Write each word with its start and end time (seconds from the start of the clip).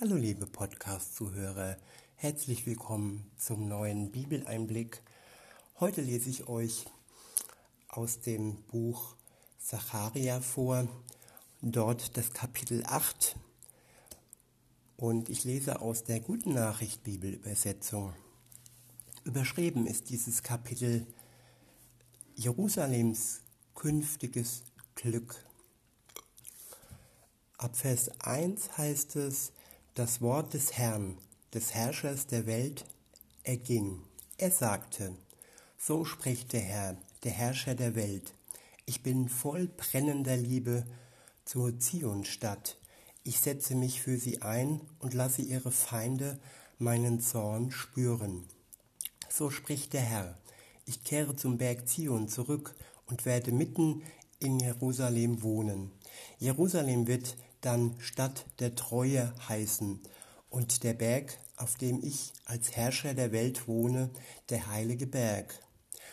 Hallo 0.00 0.16
liebe 0.16 0.46
Podcast-Zuhörer, 0.46 1.76
herzlich 2.16 2.64
willkommen 2.64 3.30
zum 3.36 3.68
neuen 3.68 4.10
Bibeleinblick. 4.10 5.02
Heute 5.78 6.00
lese 6.00 6.30
ich 6.30 6.48
euch 6.48 6.86
aus 7.86 8.18
dem 8.20 8.62
Buch 8.68 9.14
Zacharia 9.58 10.40
vor, 10.40 10.88
dort 11.60 12.16
das 12.16 12.32
Kapitel 12.32 12.82
8 12.86 13.36
und 14.96 15.28
ich 15.28 15.44
lese 15.44 15.82
aus 15.82 16.02
der 16.02 16.20
Guten 16.20 16.54
Nachricht 16.54 17.04
Bibelübersetzung. 17.04 18.14
Überschrieben 19.24 19.86
ist 19.86 20.08
dieses 20.08 20.42
Kapitel 20.42 21.06
Jerusalems 22.36 23.42
künftiges 23.74 24.62
Glück. 24.94 25.44
Ab 27.58 27.76
Vers 27.76 28.10
1 28.22 28.78
heißt 28.78 29.16
es, 29.16 29.52
das 29.94 30.20
Wort 30.20 30.54
des 30.54 30.74
Herrn, 30.74 31.18
des 31.52 31.74
Herrschers 31.74 32.26
der 32.26 32.46
Welt, 32.46 32.84
erging. 33.42 34.02
Er 34.38 34.50
sagte, 34.50 35.14
so 35.78 36.04
spricht 36.04 36.52
der 36.52 36.60
Herr, 36.60 36.96
der 37.24 37.32
Herrscher 37.32 37.74
der 37.74 37.96
Welt. 37.96 38.34
Ich 38.86 39.02
bin 39.02 39.28
voll 39.28 39.66
brennender 39.66 40.36
Liebe 40.36 40.86
zur 41.44 41.78
Zionstadt. 41.78 42.76
Ich 43.24 43.40
setze 43.40 43.74
mich 43.74 44.00
für 44.00 44.16
sie 44.16 44.42
ein 44.42 44.80
und 45.00 45.12
lasse 45.14 45.42
ihre 45.42 45.72
Feinde 45.72 46.38
meinen 46.78 47.20
Zorn 47.20 47.72
spüren. 47.72 48.46
So 49.28 49.50
spricht 49.50 49.92
der 49.92 50.02
Herr. 50.02 50.38
Ich 50.86 51.02
kehre 51.04 51.34
zum 51.34 51.58
Berg 51.58 51.88
Zion 51.88 52.28
zurück 52.28 52.74
und 53.06 53.26
werde 53.26 53.52
mitten 53.52 54.02
in 54.38 54.60
Jerusalem 54.60 55.42
wohnen. 55.42 55.90
Jerusalem 56.38 57.06
wird 57.06 57.36
dann 57.60 57.94
Stadt 58.00 58.46
der 58.58 58.74
Treue 58.74 59.34
heißen 59.48 60.00
und 60.48 60.82
der 60.82 60.94
Berg, 60.94 61.38
auf 61.56 61.76
dem 61.76 62.02
ich 62.02 62.32
als 62.44 62.76
Herrscher 62.76 63.14
der 63.14 63.32
Welt 63.32 63.68
wohne, 63.68 64.10
der 64.48 64.68
heilige 64.68 65.06
Berg. 65.06 65.62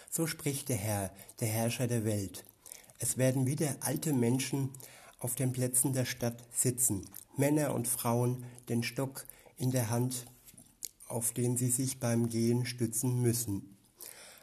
So 0.10 0.28
spricht 0.28 0.70
der 0.70 0.78
Herr, 0.78 1.12
der 1.40 1.48
Herrscher 1.48 1.88
der 1.88 2.06
Welt. 2.06 2.46
Es 3.00 3.18
werden 3.18 3.46
wieder 3.46 3.76
alte 3.80 4.14
Menschen 4.14 4.72
auf 5.20 5.36
den 5.36 5.52
Plätzen 5.52 5.94
der 5.94 6.06
Stadt 6.06 6.44
sitzen, 6.54 7.08
Männer 7.36 7.74
und 7.74 7.88
Frauen 7.88 8.44
den 8.70 8.84
Stock 8.84 9.26
in 9.58 9.72
der 9.72 9.90
Hand, 9.90 10.26
auf 11.08 11.32
den 11.32 11.58
sie 11.58 11.70
sich 11.70 12.00
beim 12.00 12.30
Gehen 12.30 12.66
stützen 12.66 13.22
müssen. 13.22 13.78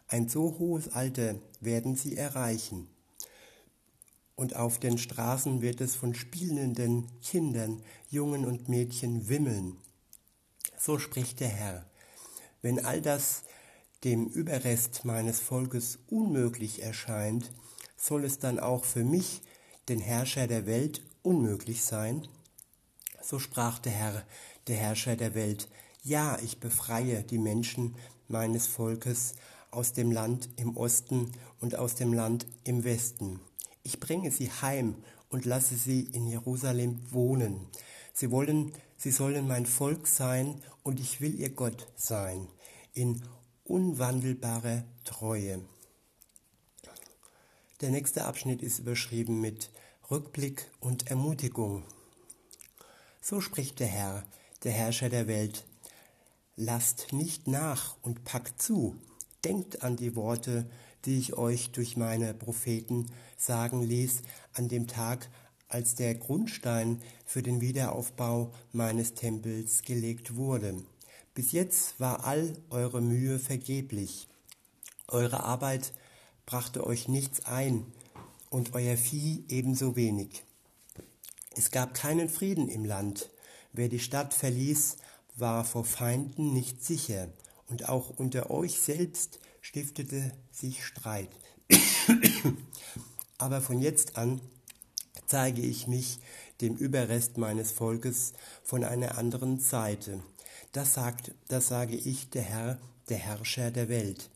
Ein 0.08 0.28
so 0.28 0.58
hohes 0.58 0.88
Alter 0.88 1.36
werden 1.60 1.96
sie 1.96 2.16
erreichen 2.16 2.88
und 4.36 4.56
auf 4.56 4.78
den 4.78 4.98
Straßen 4.98 5.62
wird 5.62 5.80
es 5.80 5.94
von 5.94 6.14
spielenden 6.14 7.06
Kindern, 7.20 7.82
Jungen 8.08 8.44
und 8.44 8.68
Mädchen 8.68 9.28
wimmeln. 9.28 9.76
So 10.76 10.98
spricht 10.98 11.40
der 11.40 11.48
Herr. 11.48 11.86
Wenn 12.62 12.84
all 12.84 13.00
das 13.00 13.42
dem 14.02 14.26
Überrest 14.26 15.04
meines 15.04 15.40
Volkes 15.40 15.98
unmöglich 16.08 16.82
erscheint, 16.82 17.52
soll 17.96 18.24
es 18.24 18.38
dann 18.38 18.58
auch 18.58 18.84
für 18.84 19.04
mich, 19.04 19.42
den 19.88 20.00
Herrscher 20.00 20.46
der 20.46 20.66
Welt, 20.66 21.02
unmöglich 21.22 21.84
sein? 21.84 22.26
So 23.22 23.38
sprach 23.38 23.78
der 23.78 23.92
Herr, 23.92 24.26
der 24.66 24.76
Herrscher 24.76 25.16
der 25.16 25.34
Welt, 25.34 25.68
ja, 26.02 26.38
ich 26.40 26.60
befreie 26.60 27.22
die 27.22 27.38
Menschen 27.38 27.94
meines 28.28 28.66
Volkes 28.66 29.34
aus 29.70 29.92
dem 29.92 30.10
Land 30.10 30.48
im 30.56 30.76
Osten 30.76 31.32
und 31.60 31.76
aus 31.76 31.94
dem 31.94 32.12
Land 32.12 32.46
im 32.64 32.84
Westen 32.84 33.40
ich 33.84 34.00
bringe 34.00 34.32
sie 34.32 34.50
heim 34.50 34.96
und 35.28 35.44
lasse 35.44 35.76
sie 35.76 36.00
in 36.00 36.26
Jerusalem 36.26 37.00
wohnen. 37.12 37.68
Sie 38.12 38.30
wollen, 38.30 38.72
sie 38.96 39.10
sollen 39.10 39.46
mein 39.46 39.66
Volk 39.66 40.08
sein 40.08 40.60
und 40.82 40.98
ich 40.98 41.20
will 41.20 41.38
ihr 41.38 41.50
Gott 41.50 41.86
sein, 41.94 42.48
in 42.92 43.22
unwandelbarer 43.64 44.84
Treue. 45.04 45.62
Der 47.80 47.90
nächste 47.90 48.24
Abschnitt 48.24 48.62
ist 48.62 48.78
überschrieben 48.78 49.40
mit 49.40 49.70
Rückblick 50.10 50.70
und 50.80 51.08
Ermutigung. 51.08 51.84
So 53.20 53.40
spricht 53.40 53.80
der 53.80 53.88
Herr, 53.88 54.24
der 54.62 54.72
Herrscher 54.72 55.08
der 55.08 55.26
Welt. 55.26 55.66
Lasst 56.56 57.12
nicht 57.12 57.48
nach 57.48 57.96
und 58.02 58.24
packt 58.24 58.62
zu. 58.62 58.96
Denkt 59.44 59.82
an 59.82 59.96
die 59.96 60.14
Worte 60.14 60.70
die 61.04 61.18
ich 61.18 61.34
euch 61.34 61.70
durch 61.70 61.96
meine 61.96 62.34
Propheten 62.34 63.06
sagen 63.36 63.82
ließ 63.82 64.22
an 64.54 64.68
dem 64.68 64.86
Tag, 64.86 65.28
als 65.68 65.94
der 65.94 66.14
Grundstein 66.14 67.02
für 67.24 67.42
den 67.42 67.60
Wiederaufbau 67.60 68.52
meines 68.72 69.14
Tempels 69.14 69.82
gelegt 69.82 70.36
wurde. 70.36 70.82
Bis 71.34 71.52
jetzt 71.52 71.98
war 71.98 72.24
all 72.24 72.52
eure 72.70 73.00
Mühe 73.00 73.38
vergeblich. 73.38 74.28
Eure 75.08 75.42
Arbeit 75.42 75.92
brachte 76.46 76.86
euch 76.86 77.08
nichts 77.08 77.44
ein 77.44 77.86
und 78.50 78.74
euer 78.74 78.96
Vieh 78.96 79.44
ebenso 79.48 79.96
wenig. 79.96 80.44
Es 81.56 81.70
gab 81.70 81.94
keinen 81.94 82.28
Frieden 82.28 82.68
im 82.68 82.84
Land. 82.84 83.30
Wer 83.72 83.88
die 83.88 83.98
Stadt 83.98 84.32
verließ, 84.32 84.96
war 85.36 85.64
vor 85.64 85.84
Feinden 85.84 86.52
nicht 86.52 86.84
sicher, 86.84 87.28
und 87.68 87.88
auch 87.88 88.10
unter 88.10 88.50
euch 88.50 88.78
selbst 88.78 89.40
stiftete 89.64 90.30
sich 90.52 90.84
Streit. 90.84 91.30
Aber 93.38 93.62
von 93.62 93.80
jetzt 93.80 94.18
an 94.18 94.42
zeige 95.26 95.62
ich 95.62 95.88
mich 95.88 96.18
dem 96.60 96.76
Überrest 96.76 97.38
meines 97.38 97.72
Volkes 97.72 98.34
von 98.62 98.84
einer 98.84 99.16
anderen 99.16 99.58
Seite. 99.58 100.22
Das 100.72 100.92
sagt, 100.92 101.32
das 101.48 101.68
sage 101.68 101.96
ich, 101.96 102.28
der 102.28 102.42
Herr, 102.42 102.78
der 103.08 103.16
Herrscher 103.16 103.70
der 103.70 103.88
Welt. 103.88 104.28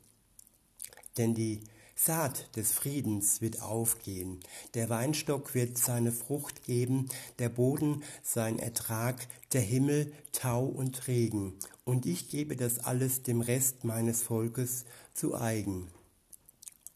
Denn 1.19 1.34
die 1.34 1.60
Saat 2.00 2.54
des 2.54 2.70
Friedens 2.70 3.41
wird 3.41 3.60
aufgehen, 3.60 4.38
der 4.75 4.88
Weinstock 4.88 5.56
wird 5.56 5.76
seine 5.78 6.12
Frucht 6.12 6.62
geben, 6.62 7.09
der 7.41 7.48
Boden 7.48 8.04
sein 8.22 8.60
Ertrag, 8.60 9.26
der 9.53 9.62
Himmel 9.62 10.12
Tau 10.31 10.64
und 10.64 11.09
Regen, 11.09 11.54
und 11.84 12.06
ich 12.06 12.28
gebe 12.28 12.54
das 12.54 12.78
alles 12.78 13.25
dem 13.25 13.41
Rest 13.41 13.82
meines 13.82 14.22
Volkes 14.22 14.84
zu 15.12 15.34
eigen. 15.34 15.88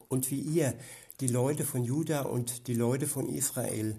Und 0.08 0.30
wie 0.30 0.40
ihr, 0.40 0.72
die 1.18 1.26
Leute 1.26 1.64
von 1.64 1.82
Juda 1.82 2.22
und 2.22 2.68
die 2.68 2.74
Leute 2.74 3.08
von 3.08 3.28
Israel, 3.28 3.96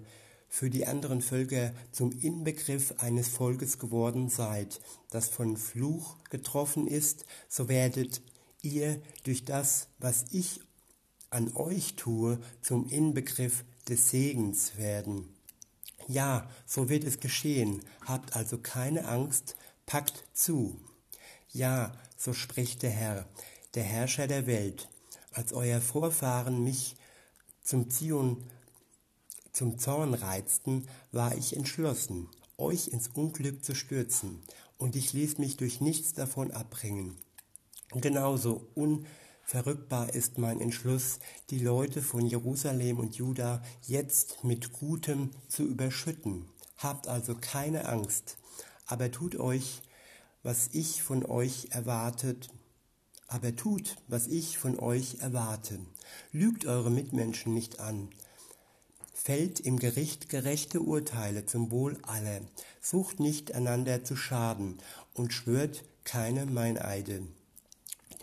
für 0.48 0.70
die 0.70 0.86
anderen 0.86 1.20
Völker 1.20 1.74
zum 1.92 2.12
Inbegriff 2.18 2.94
eines 2.96 3.28
Volkes 3.28 3.78
geworden 3.78 4.30
seid, 4.30 4.80
das 5.10 5.28
von 5.28 5.58
Fluch 5.58 6.16
getroffen 6.30 6.86
ist, 6.86 7.26
so 7.46 7.68
werdet 7.68 8.22
ihr 8.62 9.02
durch 9.24 9.44
das, 9.44 9.88
was 9.98 10.24
ich 10.30 10.60
an 11.34 11.54
euch 11.54 11.96
tue, 11.96 12.38
zum 12.62 12.88
Inbegriff 12.88 13.64
des 13.88 14.10
Segens 14.10 14.76
werden. 14.76 15.28
Ja, 16.06 16.48
so 16.66 16.88
wird 16.88 17.04
es 17.04 17.20
geschehen. 17.20 17.82
Habt 18.06 18.36
also 18.36 18.58
keine 18.58 19.06
Angst, 19.06 19.56
packt 19.86 20.24
zu. 20.32 20.80
Ja, 21.52 21.92
so 22.16 22.32
spricht 22.32 22.82
der 22.82 22.90
Herr, 22.90 23.26
der 23.74 23.84
Herrscher 23.84 24.26
der 24.26 24.46
Welt, 24.46 24.88
als 25.32 25.52
euer 25.52 25.80
Vorfahren 25.80 26.62
mich 26.62 26.96
zum 27.62 27.90
Zion, 27.90 28.44
zum 29.52 29.78
Zorn 29.78 30.14
reizten, 30.14 30.86
war 31.12 31.36
ich 31.36 31.56
entschlossen, 31.56 32.28
euch 32.58 32.88
ins 32.88 33.08
Unglück 33.08 33.64
zu 33.64 33.74
stürzen, 33.74 34.42
und 34.78 34.96
ich 34.96 35.12
ließ 35.12 35.38
mich 35.38 35.56
durch 35.56 35.80
nichts 35.80 36.12
davon 36.12 36.50
abbringen. 36.50 37.16
Genauso 37.92 38.66
un 38.74 39.06
Verrückbar 39.46 40.14
ist 40.14 40.38
mein 40.38 40.60
Entschluss, 40.60 41.18
die 41.50 41.58
Leute 41.58 42.00
von 42.00 42.24
Jerusalem 42.24 42.98
und 42.98 43.16
Juda 43.16 43.62
jetzt 43.86 44.42
mit 44.42 44.72
Gutem 44.72 45.30
zu 45.48 45.64
überschütten. 45.64 46.46
Habt 46.78 47.08
also 47.08 47.34
keine 47.38 47.86
Angst, 47.86 48.38
aber 48.86 49.10
tut 49.10 49.36
euch, 49.36 49.82
was 50.42 50.70
ich 50.72 51.02
von 51.02 51.26
euch 51.26 51.68
erwartet, 51.72 52.48
aber 53.28 53.54
tut, 53.54 53.96
was 54.08 54.28
ich 54.28 54.56
von 54.56 54.78
euch 54.78 55.18
erwarte. 55.20 55.78
Lügt 56.32 56.64
eure 56.64 56.90
Mitmenschen 56.90 57.52
nicht 57.52 57.80
an. 57.80 58.08
Fällt 59.12 59.60
im 59.60 59.78
Gericht 59.78 60.30
gerechte 60.30 60.80
Urteile 60.80 61.44
zum 61.44 61.70
Wohl 61.70 61.98
aller. 62.02 62.40
Sucht 62.80 63.20
nicht 63.20 63.54
einander 63.54 64.04
zu 64.04 64.16
schaden 64.16 64.78
und 65.12 65.34
schwört 65.34 65.84
keine 66.04 66.46
Meineide 66.46 67.22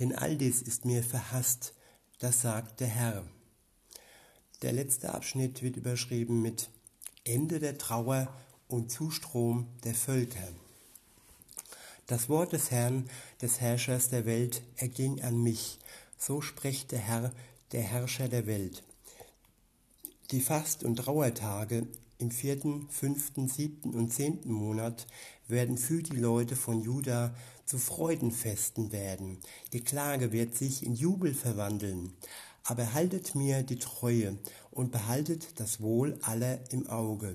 denn 0.01 0.15
all 0.15 0.35
dies 0.35 0.63
ist 0.63 0.83
mir 0.83 1.03
verhasst, 1.03 1.75
das 2.17 2.41
sagt 2.41 2.79
der 2.79 2.87
Herr. 2.87 3.23
Der 4.63 4.73
letzte 4.73 5.13
Abschnitt 5.13 5.61
wird 5.61 5.77
überschrieben 5.77 6.41
mit 6.41 6.69
Ende 7.23 7.59
der 7.59 7.77
Trauer 7.77 8.33
und 8.67 8.89
Zustrom 8.91 9.67
der 9.83 9.93
Völker. 9.93 10.47
Das 12.07 12.29
Wort 12.29 12.51
des 12.51 12.71
Herrn, 12.71 13.07
des 13.43 13.61
Herrschers 13.61 14.09
der 14.09 14.25
Welt, 14.25 14.63
erging 14.75 15.21
an 15.21 15.43
mich. 15.43 15.77
So 16.17 16.41
spricht 16.41 16.91
der 16.91 16.99
Herr, 16.99 17.31
der 17.71 17.83
Herrscher 17.83 18.27
der 18.27 18.47
Welt. 18.47 18.81
Die 20.31 20.41
Fast- 20.41 20.83
und 20.83 20.95
Trauertage 20.95 21.85
im 22.17 22.31
vierten, 22.31 22.89
fünften, 22.89 23.47
siebten 23.47 23.93
und 23.93 24.11
zehnten 24.11 24.51
Monat 24.51 25.05
werden 25.47 25.77
für 25.77 26.01
die 26.01 26.17
Leute 26.17 26.55
von 26.55 26.81
Juda 26.81 27.35
zu 27.71 27.77
Freudenfesten 27.77 28.91
werden. 28.91 29.37
Die 29.71 29.79
Klage 29.79 30.33
wird 30.33 30.55
sich 30.55 30.85
in 30.85 30.93
Jubel 30.93 31.33
verwandeln. 31.33 32.11
Aber 32.65 32.93
haltet 32.93 33.33
mir 33.33 33.63
die 33.63 33.79
Treue 33.79 34.37
und 34.71 34.91
behaltet 34.91 35.57
das 35.57 35.79
Wohl 35.79 36.19
aller 36.21 36.59
im 36.73 36.89
Auge. 36.89 37.33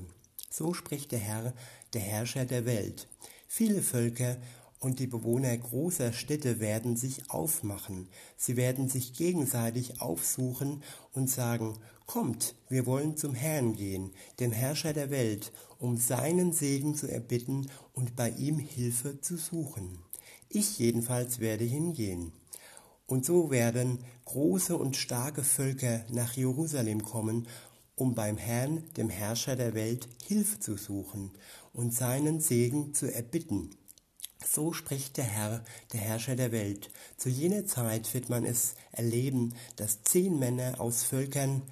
So 0.50 0.74
spricht 0.74 1.12
der 1.12 1.20
Herr, 1.20 1.54
der 1.94 2.02
Herrscher 2.02 2.44
der 2.44 2.66
Welt. 2.66 3.08
Viele 3.48 3.80
Völker 3.80 4.36
und 4.78 4.98
die 4.98 5.06
Bewohner 5.06 5.56
großer 5.56 6.12
Städte 6.12 6.60
werden 6.60 6.98
sich 6.98 7.30
aufmachen. 7.30 8.06
Sie 8.36 8.56
werden 8.56 8.90
sich 8.90 9.14
gegenseitig 9.14 10.02
aufsuchen 10.02 10.82
und 11.14 11.30
sagen, 11.30 11.78
Kommt, 12.04 12.54
wir 12.68 12.84
wollen 12.84 13.16
zum 13.16 13.34
Herrn 13.34 13.74
gehen, 13.74 14.12
dem 14.38 14.52
Herrscher 14.52 14.92
der 14.92 15.10
Welt, 15.10 15.50
um 15.78 15.96
seinen 15.96 16.52
Segen 16.52 16.94
zu 16.94 17.10
erbitten 17.10 17.68
und 17.94 18.14
bei 18.14 18.30
ihm 18.30 18.58
Hilfe 18.58 19.20
zu 19.20 19.36
suchen. 19.38 20.05
Ich 20.58 20.78
jedenfalls 20.78 21.38
werde 21.38 21.64
hingehen. 21.64 22.32
Und 23.04 23.26
so 23.26 23.50
werden 23.50 24.02
große 24.24 24.74
und 24.74 24.96
starke 24.96 25.44
Völker 25.44 26.06
nach 26.08 26.32
Jerusalem 26.32 27.02
kommen, 27.02 27.46
um 27.94 28.14
beim 28.14 28.38
Herrn, 28.38 28.82
dem 28.96 29.10
Herrscher 29.10 29.54
der 29.54 29.74
Welt, 29.74 30.08
Hilfe 30.26 30.58
zu 30.58 30.78
suchen 30.78 31.32
und 31.74 31.92
seinen 31.92 32.40
Segen 32.40 32.94
zu 32.94 33.12
erbitten. 33.12 33.76
So 34.46 34.72
spricht 34.72 35.18
der 35.18 35.24
Herr, 35.24 35.62
der 35.92 36.00
Herrscher 36.00 36.36
der 36.36 36.52
Welt. 36.52 36.88
Zu 37.18 37.28
jener 37.28 37.66
Zeit 37.66 38.14
wird 38.14 38.30
man 38.30 38.46
es 38.46 38.76
erleben, 38.92 39.54
dass 39.76 40.04
zehn 40.04 40.38
Männer 40.38 40.80
aus 40.80 41.02
Völkern 41.02 41.64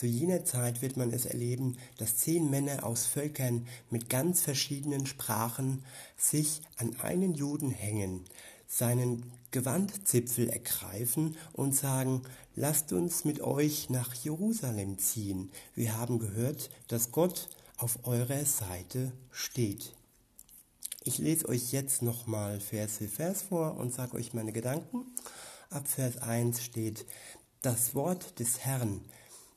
zu 0.00 0.06
jener 0.06 0.46
Zeit 0.46 0.80
wird 0.80 0.96
man 0.96 1.12
es 1.12 1.26
erleben, 1.26 1.76
dass 1.98 2.16
zehn 2.16 2.48
Männer 2.48 2.84
aus 2.84 3.04
Völkern 3.04 3.66
mit 3.90 4.08
ganz 4.08 4.40
verschiedenen 4.40 5.04
Sprachen 5.04 5.84
sich 6.16 6.62
an 6.78 6.98
einen 7.00 7.34
Juden 7.34 7.70
hängen, 7.70 8.24
seinen 8.66 9.30
Gewandzipfel 9.50 10.48
ergreifen 10.48 11.36
und 11.52 11.76
sagen, 11.76 12.22
lasst 12.56 12.94
uns 12.94 13.26
mit 13.26 13.42
euch 13.42 13.90
nach 13.90 14.14
Jerusalem 14.14 14.96
ziehen. 14.96 15.50
Wir 15.74 15.98
haben 15.98 16.18
gehört, 16.18 16.70
dass 16.88 17.12
Gott 17.12 17.50
auf 17.76 17.98
eurer 18.04 18.46
Seite 18.46 19.12
steht. 19.30 19.92
Ich 21.04 21.18
lese 21.18 21.46
euch 21.46 21.72
jetzt 21.72 22.00
nochmal 22.00 22.58
Vers 22.58 22.96
für 22.96 23.08
Vers 23.08 23.42
vor 23.42 23.76
und 23.76 23.92
sage 23.92 24.16
euch 24.16 24.32
meine 24.32 24.52
Gedanken. 24.52 25.04
Ab 25.68 25.86
Vers 25.86 26.16
1 26.16 26.62
steht, 26.62 27.04
das 27.60 27.94
Wort 27.94 28.38
des 28.38 28.60
Herrn 28.60 29.02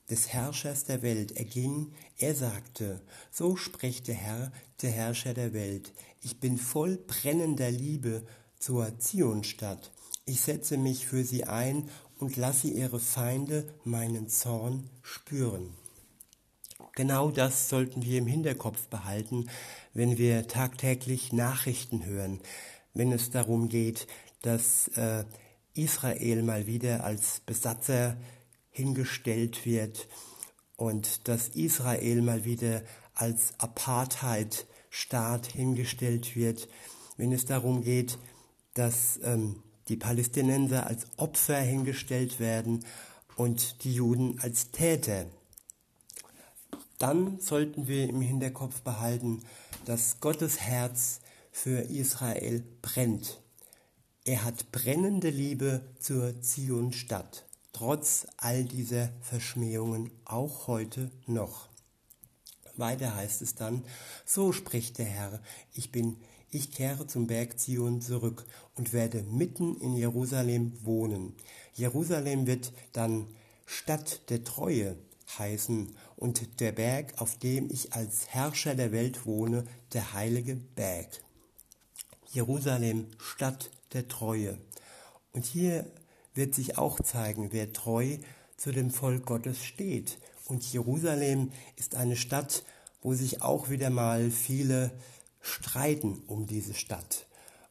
des 0.09 0.29
Herrschers 0.29 0.83
der 0.83 1.01
Welt 1.01 1.37
erging, 1.37 1.93
er 2.17 2.35
sagte, 2.35 3.01
so 3.31 3.55
spricht 3.55 4.07
der 4.07 4.15
Herr, 4.15 4.51
der 4.81 4.91
Herrscher 4.91 5.33
der 5.33 5.53
Welt, 5.53 5.93
ich 6.21 6.39
bin 6.39 6.57
voll 6.57 6.97
brennender 6.97 7.71
Liebe 7.71 8.25
zur 8.59 8.97
Zionstadt. 8.99 9.91
Ich 10.25 10.41
setze 10.41 10.77
mich 10.77 11.05
für 11.05 11.23
sie 11.23 11.43
ein 11.43 11.89
und 12.17 12.37
lasse 12.37 12.67
ihre 12.69 12.99
Feinde 12.99 13.67
meinen 13.83 14.29
Zorn 14.29 14.89
spüren. 15.01 15.73
Genau 16.95 17.31
das 17.31 17.69
sollten 17.69 18.03
wir 18.03 18.19
im 18.19 18.27
Hinterkopf 18.27 18.87
behalten, 18.87 19.49
wenn 19.93 20.17
wir 20.17 20.47
tagtäglich 20.47 21.33
Nachrichten 21.33 22.05
hören, 22.05 22.39
wenn 22.93 23.11
es 23.11 23.31
darum 23.31 23.67
geht, 23.67 24.07
dass 24.43 24.89
äh, 24.89 25.25
Israel 25.73 26.43
mal 26.43 26.67
wieder 26.67 27.03
als 27.03 27.41
Besatzer 27.45 28.15
hingestellt 28.73 29.65
wird 29.65 30.07
und 30.75 31.27
dass 31.27 31.49
Israel 31.49 32.21
mal 32.21 32.43
wieder 32.43 32.81
als 33.13 33.53
Apartheid-Staat 33.59 35.47
hingestellt 35.47 36.35
wird, 36.35 36.67
wenn 37.15 37.31
es 37.31 37.45
darum 37.45 37.83
geht, 37.83 38.17
dass 38.73 39.19
ähm, 39.23 39.61
die 39.87 39.95
Palästinenser 39.95 40.87
als 40.87 41.05
Opfer 41.17 41.59
hingestellt 41.59 42.39
werden 42.39 42.83
und 43.35 43.83
die 43.83 43.93
Juden 43.93 44.39
als 44.39 44.71
Täter. 44.71 45.27
Dann 46.97 47.39
sollten 47.39 47.87
wir 47.87 48.09
im 48.09 48.21
Hinterkopf 48.21 48.81
behalten, 48.81 49.43
dass 49.85 50.19
Gottes 50.19 50.59
Herz 50.59 51.19
für 51.51 51.81
Israel 51.81 52.63
brennt. 52.81 53.41
Er 54.25 54.43
hat 54.43 54.71
brennende 54.71 55.29
Liebe 55.29 55.81
zur 55.99 56.41
Zion-Stadt 56.41 57.45
trotz 57.73 58.27
all 58.37 58.63
dieser 58.63 59.09
Verschmähungen 59.21 60.11
auch 60.23 60.67
heute 60.67 61.11
noch. 61.27 61.69
Weiter 62.75 63.15
heißt 63.15 63.41
es 63.41 63.55
dann, 63.55 63.83
so 64.25 64.51
spricht 64.51 64.97
der 64.97 65.05
Herr, 65.05 65.41
ich 65.73 65.91
bin, 65.91 66.17
ich 66.49 66.71
kehre 66.71 67.05
zum 67.05 67.27
Berg 67.27 67.59
Zion 67.59 68.01
zurück 68.01 68.45
und 68.75 68.93
werde 68.93 69.23
mitten 69.23 69.75
in 69.77 69.95
Jerusalem 69.95 70.73
wohnen. 70.83 71.35
Jerusalem 71.73 72.47
wird 72.47 72.71
dann 72.93 73.27
Stadt 73.65 74.29
der 74.29 74.43
Treue 74.43 74.95
heißen 75.37 75.95
und 76.15 76.59
der 76.59 76.71
Berg, 76.71 77.13
auf 77.17 77.37
dem 77.37 77.69
ich 77.71 77.93
als 77.93 78.27
Herrscher 78.29 78.75
der 78.75 78.91
Welt 78.91 79.25
wohne, 79.25 79.65
der 79.93 80.13
heilige 80.13 80.55
Berg. 80.55 81.23
Jerusalem, 82.31 83.07
Stadt 83.17 83.69
der 83.93 84.07
Treue. 84.07 84.57
Und 85.31 85.45
hier 85.45 85.85
wird 86.33 86.55
sich 86.55 86.77
auch 86.77 86.99
zeigen, 86.99 87.49
wer 87.51 87.73
treu 87.73 88.17
zu 88.57 88.71
dem 88.71 88.91
Volk 88.91 89.25
Gottes 89.25 89.63
steht. 89.63 90.17
Und 90.45 90.63
Jerusalem 90.71 91.51
ist 91.75 91.95
eine 91.95 92.15
Stadt, 92.15 92.63
wo 93.01 93.13
sich 93.13 93.41
auch 93.41 93.69
wieder 93.69 93.89
mal 93.89 94.31
viele 94.31 94.91
streiten 95.41 96.21
um 96.27 96.47
diese 96.47 96.73
Stadt. 96.73 97.27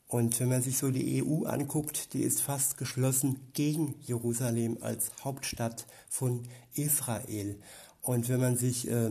Und 0.06 0.38
wenn 0.40 0.50
man 0.50 0.60
sich 0.60 0.76
so 0.76 0.90
die 0.90 1.24
EU 1.24 1.44
anguckt, 1.44 2.12
die 2.12 2.22
ist 2.22 2.42
fast 2.42 2.76
geschlossen 2.76 3.40
gegen 3.54 3.94
Jerusalem 4.02 4.76
als 4.82 5.10
Hauptstadt 5.24 5.86
von 6.10 6.42
Israel. 6.74 7.58
Und 8.02 8.28
wenn 8.28 8.40
man 8.40 8.58
sich 8.58 8.90
äh, 8.90 9.10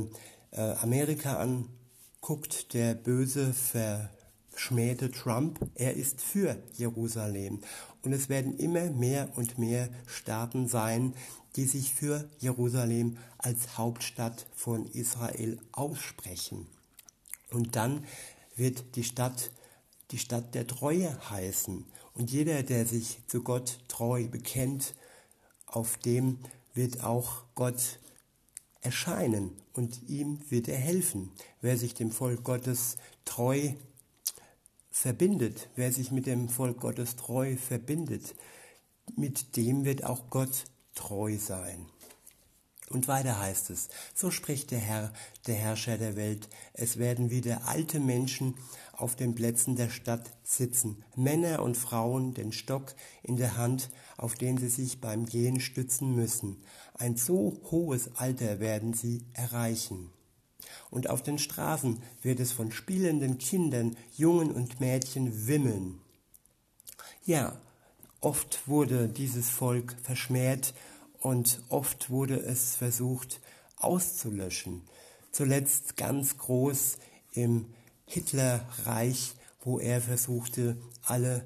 äh, 0.52 0.62
Amerika 0.82 1.40
anguckt, 1.40 2.76
der 2.76 2.94
böse, 2.94 3.52
verschmähte 3.54 5.10
Trump, 5.10 5.60
er 5.74 5.96
ist 5.96 6.22
für 6.22 6.62
Jerusalem. 6.78 7.62
Und 8.04 8.14
es 8.14 8.30
werden 8.30 8.58
immer 8.58 8.90
mehr 8.90 9.30
und 9.36 9.58
mehr 9.58 9.90
Staaten 10.08 10.68
sein, 10.68 11.14
die 11.56 11.66
sich 11.66 11.94
für 11.94 12.30
Jerusalem 12.40 13.18
als 13.38 13.78
Hauptstadt 13.78 14.48
von 14.56 14.88
Israel 14.88 15.60
aussprechen. 15.72 16.68
Und 17.52 17.76
dann 17.76 18.06
wird 18.56 18.96
die 18.96 19.04
Stadt 19.04 19.52
die 20.12 20.18
Stadt 20.18 20.54
der 20.56 20.68
Treue 20.68 21.18
heißen. 21.30 21.86
Und 22.14 22.32
jeder, 22.32 22.64
der 22.64 22.86
sich 22.86 23.20
zu 23.28 23.42
Gott 23.42 23.80
treu 23.88 24.28
bekennt, 24.28 24.94
auf 25.66 25.98
dem 25.98 26.40
wird 26.74 27.04
auch 27.04 27.44
Gott 27.56 28.00
erscheinen 28.82 29.52
und 29.74 30.10
ihm 30.10 30.40
wird 30.50 30.68
er 30.68 30.78
helfen. 30.78 31.32
Wer 31.62 31.78
sich 31.78 31.94
dem 31.94 32.12
Volk 32.12 32.44
Gottes 32.44 32.98
treu 33.26 33.74
verbindet, 34.92 35.70
wer 35.76 35.92
sich 35.92 36.12
mit 36.12 36.28
dem 36.28 36.50
Volk 36.50 36.82
Gottes 36.82 37.16
treu 37.16 37.56
verbindet, 37.56 38.36
mit 39.16 39.56
dem 39.56 39.86
wird 39.86 40.04
auch 40.04 40.30
Gott 40.30 40.66
treu 40.94 41.38
sein. 41.38 41.88
Und 42.90 43.08
weiter 43.08 43.40
heißt 43.40 43.70
es, 43.70 43.88
so 44.14 44.32
spricht 44.32 44.72
der 44.72 44.80
Herr, 44.80 45.14
der 45.48 45.56
Herrscher 45.56 45.98
der 45.98 46.18
Welt, 46.18 46.50
es 46.74 46.98
werden 46.98 47.30
wieder 47.30 47.66
alte 47.68 48.02
Menschen 48.02 48.56
auf 48.92 49.16
den 49.16 49.34
Plätzen 49.34 49.78
der 49.78 49.90
Stadt 49.90 50.30
sitzen, 50.44 51.04
Männer 51.16 51.64
und 51.64 51.78
Frauen 51.78 52.34
den 52.34 52.52
Stock 52.52 52.94
in 53.24 53.38
der 53.38 53.56
Hand, 53.56 53.90
auf 54.18 54.36
den 54.36 54.58
sie 54.58 54.68
sich 54.68 55.00
beim 55.00 55.26
Gehen 55.26 55.62
stützen 55.62 56.14
müssen. 56.14 56.62
Ein 56.94 57.16
so 57.16 57.62
hohes 57.72 58.10
Alter 58.18 58.60
werden 58.60 58.94
sie 58.94 59.26
erreichen 59.34 60.12
und 60.90 61.10
auf 61.10 61.24
den 61.24 61.40
Straßen 61.40 62.02
wird 62.22 62.40
es 62.40 62.52
von 62.52 62.72
spielenden 62.72 63.38
Kindern, 63.38 63.96
Jungen 64.16 64.52
und 64.52 64.80
Mädchen 64.80 65.48
wimmeln. 65.48 66.00
Ja, 67.26 67.56
oft 68.20 68.68
wurde 68.68 69.08
dieses 69.08 69.50
Volk 69.50 69.96
verschmäht 70.04 70.74
und 71.20 71.62
oft 71.70 72.10
wurde 72.10 72.40
es 72.40 72.76
versucht 72.76 73.42
auszulöschen. 73.78 74.82
Zuletzt 75.32 75.98
ganz 75.98 76.38
groß 76.38 76.98
im 77.34 77.66
Hitlerreich, 78.06 79.36
wo 79.64 79.80
er 79.80 80.02
versuchte, 80.02 80.78
alle 81.04 81.46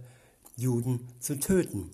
Juden 0.56 1.08
zu 1.20 1.40
töten. 1.40 1.92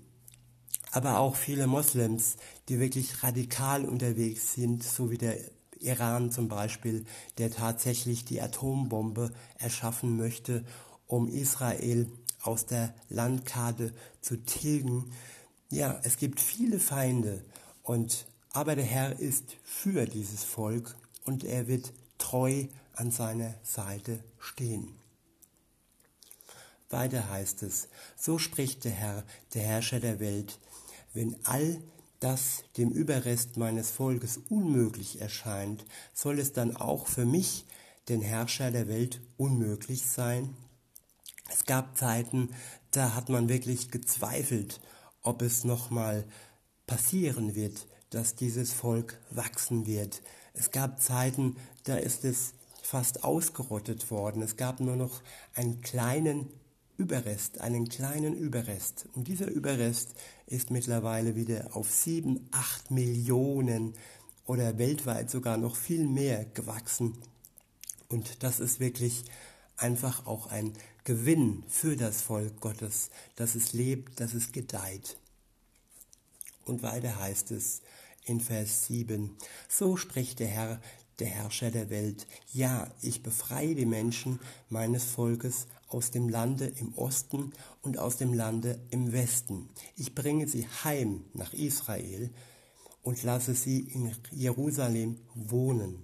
Aber 0.92 1.20
auch 1.20 1.36
viele 1.36 1.68
Moslems, 1.68 2.38
die 2.70 2.80
wirklich 2.80 3.24
radikal 3.24 3.86
unterwegs 3.86 4.54
sind, 4.54 4.84
so 4.84 5.10
wie 5.10 5.18
der 5.18 5.38
Iran 5.82 6.32
zum 6.32 6.48
Beispiel, 6.48 7.06
der 7.38 7.52
tatsächlich 7.52 8.26
die 8.26 8.42
Atombombe 8.42 9.32
erschaffen 9.58 10.18
möchte, 10.18 10.64
um 11.08 11.28
Israel 11.28 12.10
aus 12.42 12.66
der 12.66 12.94
Landkarte 13.10 13.94
zu 14.22 14.38
tilgen. 14.38 15.12
Ja, 15.70 16.00
es 16.04 16.18
gibt 16.18 16.40
viele 16.40 16.80
Feinde 16.80 17.44
und 17.84 18.26
aber 18.54 18.76
der 18.76 18.86
Herr 18.86 19.20
ist 19.20 19.56
für 19.64 20.06
dieses 20.06 20.44
Volk 20.44 20.96
und 21.24 21.44
er 21.44 21.68
wird 21.68 21.94
treu 22.18 22.66
an 22.94 23.12
seiner 23.12 23.54
Seite 23.64 24.24
stehen. 24.40 24.96
Weiter 26.90 27.30
heißt 27.30 27.64
es, 27.64 27.88
so 28.18 28.38
spricht 28.38 28.84
der 28.84 28.92
Herr, 28.92 29.24
der 29.54 29.64
Herrscher 29.64 30.02
der 30.02 30.20
Welt, 30.20 30.60
wenn 31.14 31.38
all 31.46 31.82
das 32.22 32.63
dem 32.78 32.92
Überrest 32.92 33.58
meines 33.58 33.92
Volkes 33.92 34.40
unmöglich 34.50 35.20
erscheint, 35.20 35.84
soll 36.13 36.40
es 36.40 36.54
dann 36.54 36.78
auch 36.78 37.08
für 37.08 37.25
mich, 37.25 37.66
den 38.08 38.22
Herrscher 38.22 38.72
der 38.72 38.88
Welt, 38.88 39.22
unmöglich 39.38 40.06
sein? 40.06 40.56
Es 41.51 41.66
gab 41.66 41.98
Zeiten, 41.98 42.50
da 42.92 43.16
hat 43.16 43.30
man 43.30 43.50
wirklich 43.50 43.92
gezweifelt, 43.92 44.80
ob 45.24 45.42
es 45.42 45.63
nochmal 45.63 46.24
passieren 46.88 47.56
wird, 47.56 47.88
dass 48.12 48.36
dieses 48.36 48.72
Volk 48.72 49.20
wachsen 49.32 49.86
wird. 49.86 50.22
Es 50.54 50.72
gab 50.72 51.01
Zeiten, 51.01 51.56
da 51.86 51.96
ist 51.96 52.24
es 52.24 52.54
fast 52.84 53.24
ausgerottet 53.24 54.12
worden. 54.12 54.42
Es 54.42 54.58
gab 54.58 54.80
nur 54.80 54.96
noch 54.96 55.22
einen 55.56 55.82
kleinen 55.82 56.50
Überrest, 57.01 57.62
einen 57.62 57.89
kleinen 57.89 58.36
Überrest. 58.36 59.08
Und 59.15 59.27
dieser 59.27 59.48
Überrest 59.48 60.13
ist 60.46 60.70
mittlerweile 60.70 61.36
wieder 61.36 61.75
auf 61.75 61.89
sieben, 61.89 62.48
acht 62.51 62.91
Millionen 62.91 63.96
oder 64.46 64.77
weltweit 64.77 65.31
sogar 65.31 65.58
noch 65.58 65.75
viel 65.75 66.05
mehr 66.05 66.46
gewachsen. 66.46 67.17
Und 68.08 68.43
das 68.43 68.60
ist 68.60 68.79
wirklich 68.79 69.24
einfach 69.77 70.27
auch 70.27 70.46
ein 70.46 70.74
Gewinn 71.03 71.63
für 71.67 71.96
das 71.96 72.22
Volk 72.22 72.60
Gottes, 72.60 73.10
dass 73.36 73.55
es 73.55 73.74
lebt, 73.74 74.20
dass 74.20 74.36
es 74.36 74.51
gedeiht. 74.51 75.17
Und 76.65 76.84
weiter 76.84 77.20
heißt 77.20 77.50
es 77.50 77.81
in 78.25 78.41
Vers 78.41 78.86
7, 78.86 79.36
so 79.67 79.98
spricht 79.98 80.38
der 80.38 80.50
Herr, 80.50 80.81
der 81.17 81.29
Herrscher 81.29 81.72
der 81.72 81.89
Welt, 81.89 82.27
ja, 82.53 82.93
ich 83.01 83.24
befreie 83.24 83.74
die 83.74 83.88
Menschen 83.88 84.39
meines 84.70 85.03
Volkes 85.03 85.65
aus 85.93 86.12
dem 86.12 86.29
Lande 86.29 86.65
im 86.65 86.93
Osten 86.95 87.53
und 87.81 87.98
aus 88.00 88.17
dem 88.17 88.33
Lande 88.33 88.79
im 88.89 89.12
Westen. 89.12 89.69
Ich 89.95 90.15
bringe 90.15 90.48
sie 90.48 90.67
heim 90.83 91.25
nach 91.33 91.53
Israel 91.53 92.31
und 93.03 93.24
lasse 93.24 93.53
sie 93.53 93.79
in 93.79 94.12
Jerusalem 94.31 95.17
wohnen. 95.36 96.03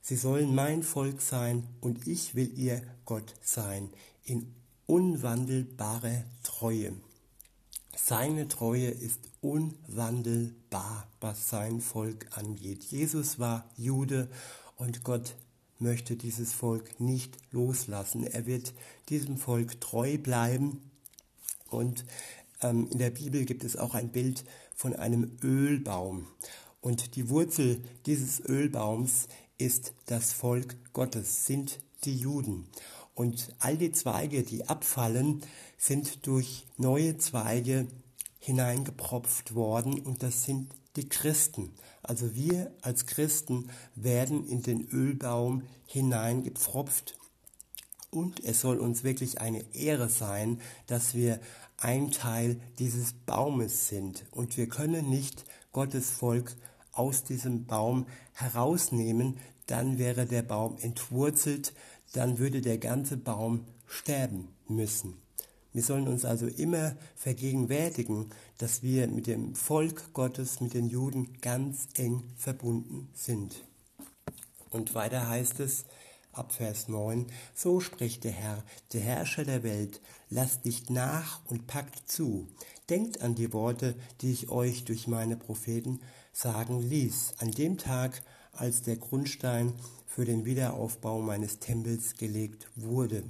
Sie 0.00 0.16
sollen 0.16 0.54
mein 0.54 0.82
Volk 0.82 1.20
sein 1.20 1.66
und 1.80 2.06
ich 2.06 2.34
will 2.34 2.58
ihr 2.58 2.82
Gott 3.04 3.34
sein 3.42 3.90
in 4.24 4.52
unwandelbarer 4.86 6.24
Treue. 6.42 6.92
Seine 7.94 8.48
Treue 8.48 8.88
ist 8.88 9.20
unwandelbar, 9.40 11.06
was 11.20 11.48
sein 11.48 11.80
Volk 11.80 12.26
angeht. 12.36 12.82
Jesus 12.84 13.38
war 13.38 13.70
Jude 13.76 14.28
und 14.76 15.04
Gott 15.04 15.36
möchte 15.82 16.16
dieses 16.16 16.52
Volk 16.52 17.00
nicht 17.00 17.36
loslassen. 17.50 18.24
Er 18.24 18.46
wird 18.46 18.72
diesem 19.08 19.36
Volk 19.36 19.80
treu 19.80 20.18
bleiben. 20.18 20.90
Und 21.68 22.04
ähm, 22.62 22.88
in 22.90 22.98
der 22.98 23.10
Bibel 23.10 23.44
gibt 23.44 23.64
es 23.64 23.76
auch 23.76 23.94
ein 23.94 24.10
Bild 24.10 24.44
von 24.74 24.94
einem 24.94 25.36
Ölbaum. 25.42 26.26
Und 26.80 27.16
die 27.16 27.28
Wurzel 27.28 27.82
dieses 28.06 28.40
Ölbaums 28.40 29.28
ist 29.58 29.94
das 30.06 30.32
Volk 30.32 30.76
Gottes, 30.92 31.46
sind 31.46 31.80
die 32.04 32.16
Juden. 32.16 32.66
Und 33.14 33.54
all 33.58 33.76
die 33.76 33.92
Zweige, 33.92 34.42
die 34.42 34.68
abfallen, 34.68 35.42
sind 35.78 36.26
durch 36.26 36.66
neue 36.78 37.18
Zweige 37.18 37.86
hineingepropft 38.38 39.54
worden 39.54 40.00
und 40.00 40.22
das 40.22 40.44
sind 40.44 40.74
die 40.96 41.08
Christen. 41.08 41.74
Also 42.02 42.34
wir 42.34 42.72
als 42.82 43.06
Christen 43.06 43.70
werden 43.94 44.46
in 44.46 44.62
den 44.62 44.88
Ölbaum 44.88 45.62
hineingepfropft 45.86 47.16
und 48.10 48.44
es 48.44 48.60
soll 48.60 48.78
uns 48.78 49.04
wirklich 49.04 49.40
eine 49.40 49.64
Ehre 49.74 50.08
sein, 50.08 50.60
dass 50.86 51.14
wir 51.14 51.40
ein 51.78 52.10
Teil 52.10 52.60
dieses 52.78 53.14
Baumes 53.14 53.88
sind 53.88 54.24
und 54.30 54.56
wir 54.56 54.68
können 54.68 55.08
nicht 55.08 55.44
Gottes 55.72 56.10
Volk 56.10 56.54
aus 56.92 57.24
diesem 57.24 57.64
Baum 57.64 58.06
herausnehmen, 58.34 59.38
dann 59.66 59.98
wäre 59.98 60.26
der 60.26 60.42
Baum 60.42 60.76
entwurzelt, 60.78 61.72
dann 62.12 62.38
würde 62.38 62.60
der 62.60 62.78
ganze 62.78 63.16
Baum 63.16 63.64
sterben 63.86 64.48
müssen. 64.68 65.21
Wir 65.72 65.82
sollen 65.82 66.08
uns 66.08 66.24
also 66.24 66.46
immer 66.46 66.96
vergegenwärtigen, 67.16 68.30
dass 68.58 68.82
wir 68.82 69.08
mit 69.08 69.26
dem 69.26 69.54
Volk 69.54 70.12
Gottes, 70.12 70.60
mit 70.60 70.74
den 70.74 70.88
Juden 70.88 71.40
ganz 71.40 71.88
eng 71.94 72.22
verbunden 72.36 73.08
sind. 73.14 73.64
Und 74.70 74.94
weiter 74.94 75.28
heißt 75.28 75.60
es 75.60 75.84
ab 76.32 76.52
Vers 76.52 76.88
9, 76.88 77.26
so 77.54 77.80
spricht 77.80 78.24
der 78.24 78.32
Herr, 78.32 78.64
der 78.92 79.00
Herrscher 79.00 79.44
der 79.44 79.62
Welt, 79.62 80.00
lasst 80.30 80.64
nicht 80.64 80.90
nach 80.90 81.40
und 81.46 81.66
packt 81.66 82.10
zu. 82.10 82.48
Denkt 82.88 83.20
an 83.20 83.34
die 83.34 83.52
Worte, 83.52 83.94
die 84.20 84.32
ich 84.32 84.48
euch 84.48 84.84
durch 84.84 85.06
meine 85.06 85.36
Propheten 85.36 86.00
sagen 86.32 86.80
ließ, 86.80 87.34
an 87.38 87.50
dem 87.50 87.78
Tag, 87.78 88.22
als 88.52 88.82
der 88.82 88.96
Grundstein 88.96 89.72
für 90.06 90.24
den 90.24 90.44
Wiederaufbau 90.44 91.20
meines 91.20 91.58
Tempels 91.58 92.14
gelegt 92.14 92.68
wurde. 92.76 93.24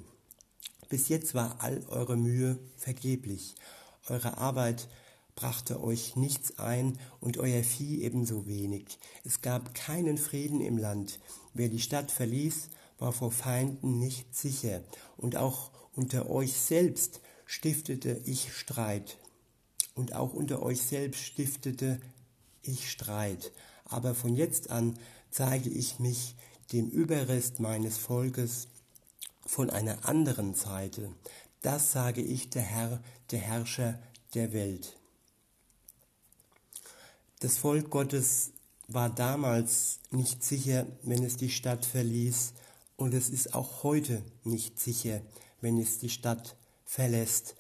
Bis 0.93 1.09
jetzt 1.09 1.35
war 1.35 1.57
all 1.61 1.83
eure 1.89 2.19
Mühe 2.19 2.59
vergeblich. 2.77 3.55
Eure 4.09 4.37
Arbeit 4.37 4.91
brachte 5.35 5.83
euch 5.83 6.17
nichts 6.17 6.59
ein 6.59 6.99
und 7.19 7.39
euer 7.39 7.63
Vieh 7.65 8.03
ebenso 8.03 8.47
wenig. 8.47 8.99
Es 9.25 9.41
gab 9.41 9.75
keinen 9.75 10.19
Frieden 10.19 10.61
im 10.61 10.77
Land. 10.77 11.19
Wer 11.55 11.71
die 11.71 11.81
Stadt 11.81 12.11
verließ, 12.11 12.69
war 12.99 13.13
vor 13.13 13.33
Feinden 13.33 14.01
nicht 14.01 14.37
sicher. 14.37 14.83
Und 15.17 15.35
auch 15.35 15.71
unter 15.95 16.29
euch 16.29 16.53
selbst 16.53 17.23
stiftete 17.47 18.21
ich 18.27 18.53
Streit. 18.53 19.17
Und 19.95 20.13
auch 20.15 20.35
unter 20.35 20.63
euch 20.63 20.83
selbst 20.83 21.23
stiftete 21.23 22.03
ich 22.61 22.91
Streit. 22.91 23.51
Aber 23.87 24.15
von 24.15 24.37
jetzt 24.37 24.69
an 24.69 24.99
zeige 25.31 25.71
ich 25.71 26.01
mich 26.01 26.37
dem 26.75 26.91
Überrest 26.91 27.61
meines 27.61 27.97
Volkes 27.97 28.69
von 29.47 29.71
einer 29.71 30.07
anderen 30.09 30.55
Seite. 30.55 31.15
Das 31.63 31.93
sage 31.93 32.21
ich 32.21 32.51
der 32.51 32.63
Herr, 32.63 33.03
der 33.31 33.41
Herrscher 33.41 33.99
der 34.35 34.53
Welt. 34.53 34.97
Das 37.41 37.59
Volk 37.59 37.91
Gottes 37.91 38.53
war 38.89 39.11
damals 39.11 39.99
nicht 40.11 40.45
sicher, 40.45 40.87
wenn 41.03 41.25
es 41.25 41.37
die 41.37 41.51
Stadt 41.51 41.85
verließ, 41.85 42.55
und 42.97 43.15
es 43.15 43.31
ist 43.31 43.55
auch 43.55 43.83
heute 43.83 44.23
nicht 44.45 44.79
sicher, 44.79 45.23
wenn 45.61 45.79
es 45.79 45.99
die 45.99 46.11
Stadt 46.11 46.57
verlässt. 46.85 47.57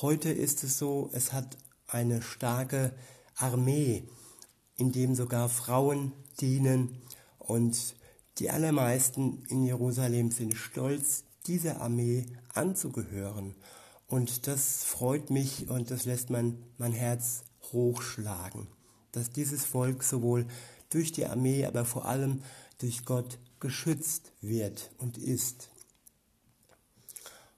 Heute 0.00 0.30
ist 0.30 0.62
es 0.62 0.78
so, 0.78 1.10
es 1.12 1.32
hat 1.32 1.56
eine 1.88 2.22
starke 2.22 2.94
Armee, 3.34 4.08
in 4.76 4.92
dem 4.92 5.14
sogar 5.14 5.48
Frauen 5.48 6.12
dienen 6.40 7.02
und 7.38 7.96
die 8.38 8.50
allermeisten 8.50 9.44
in 9.48 9.64
Jerusalem 9.64 10.30
sind 10.30 10.54
stolz, 10.54 11.24
dieser 11.46 11.80
Armee 11.80 12.26
anzugehören. 12.54 13.54
Und 14.06 14.46
das 14.46 14.84
freut 14.84 15.30
mich 15.30 15.68
und 15.68 15.90
das 15.90 16.04
lässt 16.04 16.30
mein, 16.30 16.62
mein 16.78 16.92
Herz 16.92 17.44
hochschlagen, 17.72 18.68
dass 19.12 19.30
dieses 19.30 19.64
Volk 19.64 20.02
sowohl 20.02 20.46
durch 20.90 21.12
die 21.12 21.26
Armee, 21.26 21.66
aber 21.66 21.84
vor 21.84 22.04
allem 22.04 22.42
durch 22.78 23.04
Gott 23.04 23.38
geschützt 23.58 24.32
wird 24.40 24.90
und 24.98 25.18
ist. 25.18 25.70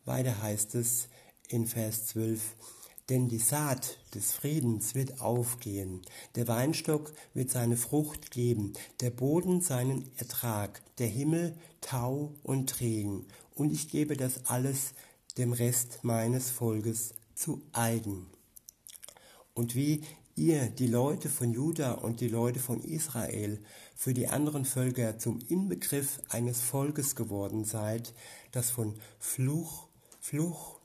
Weiter 0.04 0.40
heißt 0.42 0.74
es 0.74 1.08
in 1.48 1.66
Vers 1.66 2.06
12, 2.06 2.40
denn 3.08 3.28
die 3.28 3.38
Saat 3.38 3.98
des 4.14 4.32
Friedens 4.32 4.94
wird 4.94 5.20
aufgehen, 5.20 6.02
der 6.34 6.46
Weinstock 6.48 7.12
wird 7.34 7.50
seine 7.50 7.76
Frucht 7.76 8.30
geben, 8.30 8.74
der 9.00 9.10
Boden 9.10 9.60
seinen 9.60 10.10
Ertrag, 10.16 10.82
der 10.98 11.08
Himmel 11.08 11.56
Tau 11.80 12.34
und 12.42 12.80
Regen, 12.80 13.26
und 13.54 13.72
ich 13.72 13.88
gebe 13.88 14.16
das 14.16 14.46
alles 14.46 14.92
dem 15.36 15.52
Rest 15.52 16.00
meines 16.02 16.50
Volkes 16.50 17.14
zu 17.34 17.62
eigen. 17.72 18.26
Und 19.54 19.74
wie 19.74 20.02
ihr, 20.36 20.68
die 20.68 20.86
Leute 20.86 21.28
von 21.28 21.52
Juda 21.52 21.92
und 21.92 22.20
die 22.20 22.28
Leute 22.28 22.60
von 22.60 22.80
Israel, 22.80 23.60
für 23.96 24.14
die 24.14 24.28
anderen 24.28 24.64
Völker 24.64 25.18
zum 25.18 25.40
Inbegriff 25.48 26.20
eines 26.28 26.60
Volkes 26.60 27.16
geworden 27.16 27.64
seid, 27.64 28.14
das 28.52 28.70
von 28.70 28.94
Fluch, 29.18 29.88
Fluch 30.20 30.77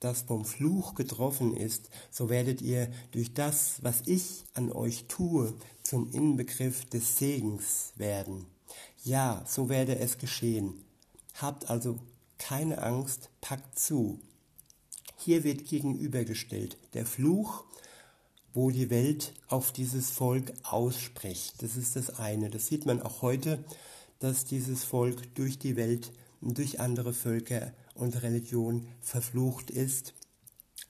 das 0.00 0.22
vom 0.22 0.44
Fluch 0.44 0.94
getroffen 0.94 1.56
ist, 1.56 1.90
so 2.10 2.28
werdet 2.28 2.62
ihr 2.62 2.90
durch 3.12 3.34
das, 3.34 3.76
was 3.82 4.02
ich 4.06 4.44
an 4.54 4.72
euch 4.72 5.06
tue, 5.08 5.54
zum 5.82 6.10
Inbegriff 6.12 6.84
des 6.86 7.18
Segens 7.18 7.92
werden. 7.96 8.46
Ja, 9.04 9.44
so 9.46 9.68
werde 9.68 9.98
es 9.98 10.18
geschehen. 10.18 10.84
Habt 11.34 11.70
also 11.70 11.98
keine 12.38 12.82
Angst, 12.82 13.30
packt 13.40 13.78
zu. 13.78 14.20
Hier 15.16 15.44
wird 15.44 15.66
gegenübergestellt 15.66 16.76
der 16.94 17.06
Fluch, 17.06 17.64
wo 18.54 18.70
die 18.70 18.90
Welt 18.90 19.34
auf 19.48 19.72
dieses 19.72 20.10
Volk 20.10 20.52
ausspricht. 20.62 21.62
Das 21.62 21.76
ist 21.76 21.96
das 21.96 22.18
eine. 22.18 22.50
Das 22.50 22.66
sieht 22.66 22.86
man 22.86 23.02
auch 23.02 23.22
heute 23.22 23.64
dass 24.18 24.44
dieses 24.44 24.84
Volk 24.84 25.34
durch 25.34 25.58
die 25.58 25.76
Welt 25.76 26.12
und 26.40 26.58
durch 26.58 26.80
andere 26.80 27.12
Völker 27.12 27.72
und 27.98 28.22
Religionen 28.22 28.88
verflucht 29.00 29.70
ist. 29.70 30.14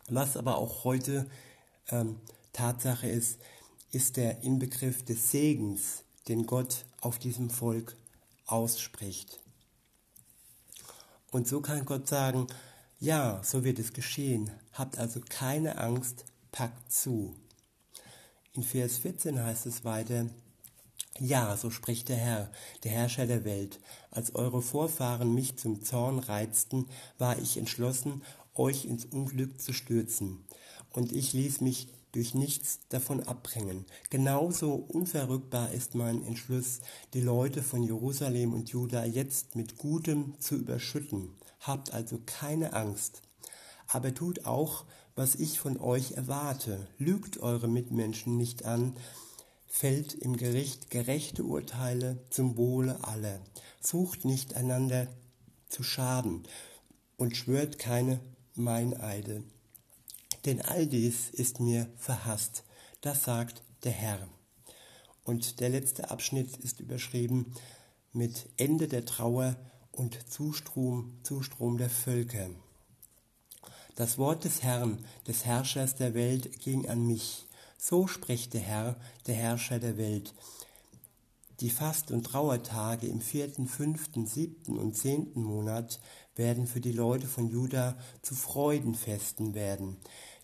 Was 0.08 0.36
aber 0.36 0.58
auch 0.58 0.84
heute 0.84 1.28
ähm, 1.90 2.20
Tatsache 2.52 3.08
ist, 3.08 3.38
ist 3.90 4.16
der 4.16 4.42
Inbegriff 4.42 5.04
des 5.04 5.30
Segens, 5.30 6.04
den 6.28 6.46
Gott 6.46 6.84
auf 7.00 7.18
diesem 7.18 7.50
Volk 7.50 7.96
ausspricht. 8.46 9.40
Und 11.30 11.48
so 11.48 11.60
kann 11.60 11.84
Gott 11.84 12.08
sagen, 12.08 12.46
ja, 13.00 13.42
so 13.44 13.64
wird 13.64 13.78
es 13.78 13.92
geschehen. 13.92 14.50
Habt 14.72 14.98
also 14.98 15.20
keine 15.28 15.78
Angst, 15.78 16.24
packt 16.52 16.92
zu. 16.92 17.34
In 18.52 18.62
Vers 18.62 18.98
14 18.98 19.42
heißt 19.42 19.66
es 19.66 19.84
weiter, 19.84 20.26
ja, 21.20 21.56
so 21.56 21.70
spricht 21.70 22.08
der 22.08 22.16
Herr, 22.16 22.50
der 22.84 22.92
Herrscher 22.92 23.26
der 23.26 23.44
Welt. 23.44 23.80
Als 24.10 24.34
eure 24.34 24.62
Vorfahren 24.62 25.34
mich 25.34 25.56
zum 25.56 25.82
Zorn 25.82 26.18
reizten, 26.18 26.86
war 27.18 27.38
ich 27.38 27.56
entschlossen, 27.56 28.22
euch 28.54 28.84
ins 28.84 29.04
Unglück 29.04 29.60
zu 29.60 29.72
stürzen. 29.72 30.44
Und 30.92 31.12
ich 31.12 31.32
ließ 31.32 31.60
mich 31.60 31.88
durch 32.12 32.34
nichts 32.34 32.80
davon 32.88 33.22
abbringen. 33.22 33.84
Genauso 34.10 34.74
unverrückbar 34.74 35.72
ist 35.72 35.94
mein 35.94 36.24
Entschluss, 36.24 36.80
die 37.14 37.20
Leute 37.20 37.62
von 37.62 37.82
Jerusalem 37.82 38.54
und 38.54 38.70
Juda 38.70 39.04
jetzt 39.04 39.56
mit 39.56 39.76
Gutem 39.76 40.34
zu 40.40 40.56
überschütten. 40.56 41.30
Habt 41.60 41.92
also 41.92 42.18
keine 42.24 42.72
Angst. 42.72 43.22
Aber 43.88 44.14
tut 44.14 44.46
auch, 44.46 44.84
was 45.14 45.34
ich 45.34 45.58
von 45.58 45.78
euch 45.78 46.12
erwarte. 46.12 46.86
Lügt 46.98 47.40
eure 47.40 47.68
Mitmenschen 47.68 48.36
nicht 48.36 48.64
an, 48.64 48.96
fällt 49.68 50.14
im 50.14 50.36
Gericht 50.36 50.90
gerechte 50.90 51.44
Urteile 51.44 52.18
zum 52.30 52.56
Wohle 52.56 53.04
aller. 53.04 53.40
Sucht 53.80 54.24
nicht 54.24 54.54
einander 54.54 55.06
zu 55.68 55.82
schaden 55.82 56.42
und 57.16 57.36
schwört 57.36 57.78
keine 57.78 58.20
Meineide. 58.54 59.44
Denn 60.44 60.62
all 60.62 60.86
dies 60.86 61.30
ist 61.30 61.60
mir 61.60 61.88
verhasst. 61.96 62.64
Das 63.00 63.24
sagt 63.24 63.62
der 63.84 63.92
Herr. 63.92 64.26
Und 65.24 65.60
der 65.60 65.68
letzte 65.68 66.10
Abschnitt 66.10 66.56
ist 66.56 66.80
überschrieben 66.80 67.52
mit 68.12 68.48
Ende 68.56 68.88
der 68.88 69.04
Trauer 69.04 69.56
und 69.92 70.30
Zustrom, 70.30 71.18
Zustrom 71.22 71.76
der 71.76 71.90
Völker. 71.90 72.48
Das 73.94 74.16
Wort 74.16 74.44
des 74.44 74.62
Herrn, 74.62 75.04
des 75.26 75.44
Herrschers 75.44 75.96
der 75.96 76.14
Welt, 76.14 76.60
ging 76.60 76.88
an 76.88 77.06
mich. 77.06 77.47
So 77.80 78.08
spricht 78.08 78.54
der 78.54 78.60
Herr, 78.60 78.96
der 79.26 79.36
Herrscher 79.36 79.78
der 79.78 79.96
Welt. 79.96 80.34
Die 81.60 81.70
Fast- 81.70 82.10
und 82.10 82.24
Trauertage 82.24 83.06
im 83.06 83.20
vierten, 83.20 83.66
fünften, 83.68 84.26
siebten 84.26 84.76
und 84.78 84.96
zehnten 84.96 85.42
Monat 85.42 86.00
werden 86.34 86.66
für 86.66 86.80
die 86.80 86.92
Leute 86.92 87.26
von 87.26 87.48
Juda 87.48 87.96
zu 88.20 88.34
Freudenfesten 88.34 89.54
werden. 89.54 89.96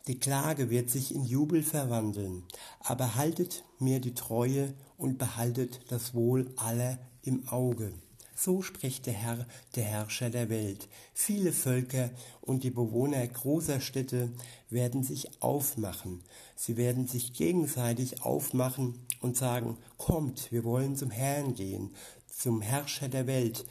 Die 0.07 0.19
Klage 0.19 0.71
wird 0.71 0.91
sich 0.91 1.15
in 1.15 1.25
Jubel 1.25 1.63
verwandeln. 1.63 2.45
Aber 2.81 3.15
haltet 3.15 3.65
mir 3.79 4.01
die 4.01 4.15
Treue 4.15 4.75
und 4.97 5.19
behaltet 5.19 5.81
das 5.89 6.15
Wohl 6.15 6.53
aller 6.57 6.99
im 7.23 7.49
Auge. 7.49 7.93
So 8.35 8.63
spricht 8.63 9.07
der 9.07 9.13
Herr, 9.13 9.47
der 9.77 9.85
Herrscher 9.85 10.29
der 10.29 10.49
Welt. 10.49 10.89
Viele 11.13 11.53
Völker 11.53 12.11
und 12.41 12.65
die 12.65 12.71
Bewohner 12.71 13.27
großer 13.27 13.81
Städte 13.81 14.33
werden 14.71 15.05
sich 15.05 15.41
aufmachen. 15.41 16.23
Sie 16.57 16.77
werden 16.77 17.07
sich 17.07 17.33
gegenseitig 17.33 18.23
aufmachen 18.23 18.99
und 19.21 19.37
sagen, 19.37 19.79
kommt, 19.99 20.51
wir 20.51 20.65
wollen 20.65 20.97
zum 20.97 21.11
Herrn 21.11 21.55
gehen, 21.55 21.95
zum 22.27 22.61
Herrscher 22.61 23.09
der 23.09 23.27
Welt, 23.27 23.65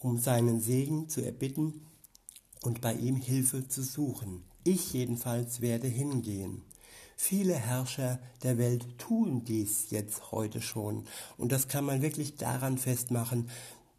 um 0.00 0.18
seinen 0.18 0.60
Segen 0.60 1.08
zu 1.08 1.22
erbitten 1.24 1.86
und 2.62 2.80
bei 2.82 2.92
ihm 2.94 3.16
Hilfe 3.16 3.68
zu 3.68 3.82
suchen. 3.82 4.44
Ich 4.64 4.92
jedenfalls 4.92 5.60
werde 5.60 5.88
hingehen. 5.88 6.62
Viele 7.16 7.54
Herrscher 7.54 8.18
der 8.42 8.58
Welt 8.58 8.98
tun 8.98 9.44
dies 9.44 9.90
jetzt 9.90 10.32
heute 10.32 10.60
schon. 10.60 11.04
Und 11.36 11.52
das 11.52 11.68
kann 11.68 11.84
man 11.84 12.02
wirklich 12.02 12.36
daran 12.36 12.76
festmachen, 12.76 13.48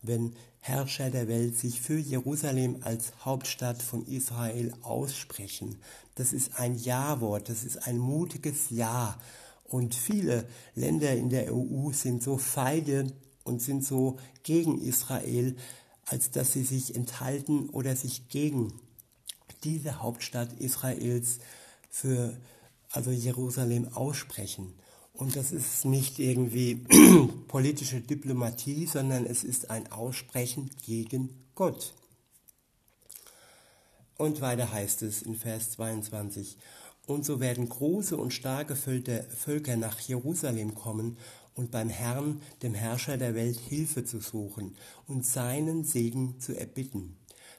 wenn 0.08 0.36
Herrscher 0.60 1.10
der 1.10 1.28
Welt 1.28 1.58
sich 1.58 1.80
für 1.80 1.98
Jerusalem 1.98 2.78
als 2.82 3.14
Hauptstadt 3.24 3.84
von 3.84 4.06
Israel 4.08 4.74
aussprechen. 4.82 5.78
Das 6.16 6.34
ist 6.34 6.60
ein 6.60 6.76
Ja-Wort, 6.76 7.50
das 7.50 7.64
ist 7.64 7.88
ein 7.88 7.98
mutiges 7.98 8.70
Ja. 8.70 9.20
Und 9.66 9.94
viele 9.94 10.48
Länder 10.74 11.14
in 11.14 11.30
der 11.30 11.54
EU 11.54 11.92
sind 11.92 12.24
so 12.24 12.38
feige 12.38 13.12
und 13.44 13.62
sind 13.62 13.86
so 13.86 14.18
gegen 14.44 14.82
Israel, 14.82 15.56
als 16.06 16.32
dass 16.32 16.54
sie 16.54 16.64
sich 16.64 16.96
enthalten 16.96 17.70
oder 17.70 17.96
sich 17.96 18.30
gegen 18.30 18.74
diese 19.64 20.02
Hauptstadt 20.02 20.54
Israels 20.60 21.40
für 21.90 22.36
also 22.92 23.12
Jerusalem 23.12 23.90
aussprechen. 23.94 24.74
Und 25.18 25.36
das 25.36 25.52
ist 25.52 25.86
nicht 25.86 26.20
irgendwie 26.20 26.76
politische 27.48 28.02
Diplomatie, 28.02 28.86
sondern 28.86 29.26
es 29.26 29.44
ist 29.44 29.70
ein 29.70 29.92
Aussprechen 29.92 30.70
gegen 30.86 31.30
Gott. 31.56 31.94
Und 34.18 34.42
weiter 34.42 34.72
heißt 34.72 35.04
es 35.04 35.22
in 35.22 35.36
Vers 35.36 35.72
22, 35.72 36.58
und 37.08 37.24
so 37.24 37.40
werden 37.40 37.70
große 37.70 38.18
und 38.18 38.34
starke 38.34 38.76
Völker 38.76 39.78
nach 39.78 40.00
Jerusalem 40.00 40.74
kommen 40.74 41.18
und 41.54 41.72
beim 41.72 41.90
Herrn, 41.90 42.42
dem 42.62 42.74
Herrscher 42.74 43.18
der 43.18 43.36
Welt, 43.36 43.58
Hilfe 43.58 44.04
zu 44.04 44.20
suchen 44.20 44.76
und 45.08 45.26
seinen 45.26 45.84
Segen 45.84 46.40
zu 46.40 46.58
erbitten. 46.58 47.16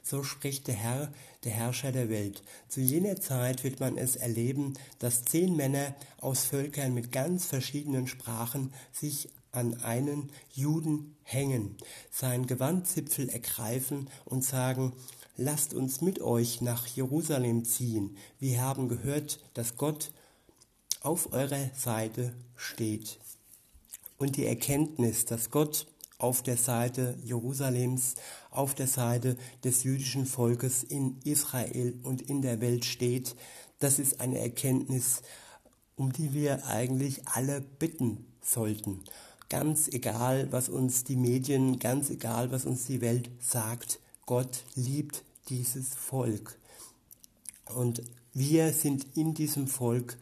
So 0.09 0.23
spricht 0.23 0.67
der 0.67 0.75
Herr, 0.75 1.11
der 1.43 1.51
Herrscher 1.51 1.91
der 1.91 2.07
Welt. 2.07 2.41
Zu 2.69 2.79
jener 2.79 3.19
Zeit 3.19 3.65
wird 3.65 3.81
man 3.81 3.97
es 3.97 4.15
erleben, 4.15 4.73
dass 4.99 5.25
zehn 5.25 5.53
Männer 5.57 5.93
aus 6.21 6.45
Völkern 6.45 6.93
mit 6.93 7.11
ganz 7.11 7.43
verschiedenen 7.43 8.07
Sprachen 8.07 8.71
sich 8.93 9.27
an 9.51 9.73
einen 9.81 10.31
Juden 10.53 11.17
hängen, 11.23 11.75
sein 12.09 12.47
Gewandzipfel 12.47 13.27
ergreifen 13.27 14.09
und 14.23 14.45
sagen, 14.45 14.93
lasst 15.35 15.73
uns 15.73 15.99
mit 15.99 16.21
euch 16.21 16.61
nach 16.61 16.87
Jerusalem 16.87 17.65
ziehen. 17.65 18.15
Wir 18.39 18.61
haben 18.61 18.87
gehört, 18.87 19.41
dass 19.55 19.75
Gott 19.75 20.11
auf 21.01 21.33
eurer 21.33 21.69
Seite 21.75 22.33
steht. 22.55 23.19
Und 24.17 24.37
die 24.37 24.45
Erkenntnis, 24.45 25.25
dass 25.25 25.51
Gott 25.51 25.85
auf 26.17 26.41
der 26.41 26.57
Seite 26.57 27.17
Jerusalems, 27.23 28.15
auf 28.49 28.73
der 28.73 28.87
Seite 28.87 29.37
des 29.63 29.83
jüdischen 29.83 30.25
Volkes 30.25 30.83
in 30.83 31.17
Israel 31.23 31.99
und 32.03 32.21
in 32.21 32.41
der 32.41 32.59
Welt 32.61 32.85
steht. 32.85 33.35
Das 33.79 33.99
ist 33.99 34.19
eine 34.19 34.39
Erkenntnis, 34.39 35.21
um 35.95 36.11
die 36.11 36.33
wir 36.33 36.65
eigentlich 36.67 37.27
alle 37.27 37.61
bitten 37.61 38.25
sollten. 38.41 39.03
Ganz 39.49 39.87
egal, 39.87 40.51
was 40.51 40.69
uns 40.69 41.03
die 41.03 41.15
Medien, 41.15 41.79
ganz 41.79 42.09
egal, 42.09 42.51
was 42.51 42.65
uns 42.65 42.85
die 42.85 43.01
Welt 43.01 43.29
sagt, 43.39 43.99
Gott 44.25 44.65
liebt 44.75 45.23
dieses 45.49 45.95
Volk. 45.95 46.57
Und 47.73 48.01
wir 48.33 48.73
sind 48.73 49.05
in 49.15 49.33
diesem 49.33 49.67
Volk 49.67 50.17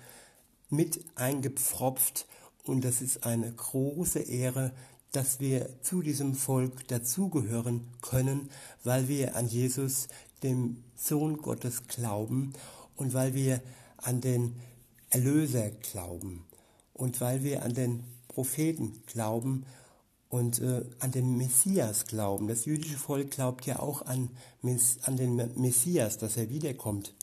mit 0.70 1.04
eingepfropft 1.16 2.28
und 2.64 2.84
das 2.84 3.02
ist 3.02 3.26
eine 3.26 3.52
große 3.52 4.20
Ehre, 4.20 4.72
dass 5.16 5.40
wir 5.40 5.82
zu 5.82 6.02
diesem 6.02 6.34
Volk 6.34 6.88
dazugehören 6.90 7.88
können, 8.02 8.50
weil 8.84 9.08
wir 9.08 9.36
an 9.36 9.48
Jesus, 9.48 10.10
dem 10.44 10.84
Sohn 10.96 11.38
Gottes, 11.38 11.88
glauben 11.88 12.54
und 12.96 13.14
weil 13.14 13.34
wir 13.34 13.62
an 13.98 14.20
den 14.20 14.56
Erlöser 15.10 15.70
glauben 15.70 16.46
und 16.94 17.22
weil 17.22 17.44
wir 17.44 17.64
an 17.64 17.74
den 17.74 18.04
Propheten 18.28 19.02
glauben 19.06 19.66
und 20.28 20.60
äh, 20.60 20.84
an 21.00 21.12
den 21.12 21.38
Messias 21.38 22.06
glauben. 22.06 22.50
Das 22.50 22.66
jüdische 22.66 22.98
Volk 22.98 23.32
glaubt 23.32 23.66
ja 23.66 23.80
auch 23.80 24.06
an, 24.06 24.30
an 25.04 25.18
den 25.18 25.36
Messias, 25.56 26.18
dass 26.18 26.36
er 26.36 26.50
wiederkommt. 26.50 27.14